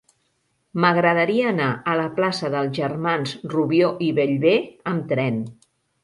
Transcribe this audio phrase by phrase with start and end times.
[0.83, 4.55] M'agradaria anar a la plaça dels Germans Rubió i Bellver
[4.93, 5.37] amb tren.